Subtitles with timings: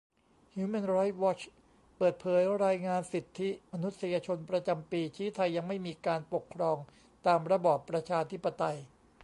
[0.53, 1.49] ฮิวแมนไรท์วอทช์
[1.97, 6.77] เปิดเผยรายงานสิทธิมนุษยชนประจำปี ชี้ไทยยังไม่มีการปกครอง
[7.27, 8.77] ตามระบอบประชาธิปไตย